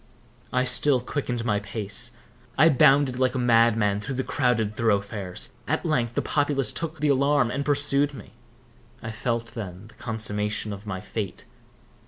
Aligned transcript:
I 0.51 0.63
still 0.63 0.99
quickened 0.99 1.45
my 1.45 1.59
pace. 1.59 2.09
I 2.57 2.69
bounded 2.69 3.19
like 3.19 3.35
a 3.35 3.37
madman 3.37 3.99
through 4.01 4.15
the 4.15 4.23
crowded 4.23 4.75
thoroughfares. 4.75 5.53
At 5.67 5.85
length, 5.85 6.15
the 6.15 6.23
populace 6.23 6.71
took 6.71 7.01
the 7.01 7.09
alarm, 7.09 7.51
and 7.51 7.63
pursued 7.63 8.15
me. 8.15 8.33
I 9.03 9.11
felt 9.11 9.53
then 9.53 9.89
the 9.89 9.93
consummation 9.93 10.73
of 10.73 10.87
my 10.87 11.01
fate. 11.01 11.45